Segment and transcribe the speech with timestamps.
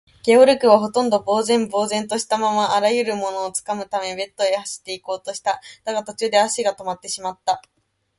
[0.23, 5.61] ゲオルクは、ほとんど呆然ぼうぜんとしたまま、あらゆるものをつかむためベッドへ走っていこうとした。
[5.83, 7.61] だが、途中で足がとまってしまった。